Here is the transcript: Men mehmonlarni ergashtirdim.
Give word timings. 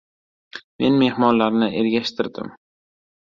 Men 0.85 0.97
mehmonlarni 1.01 1.69
ergashtirdim. 1.81 2.49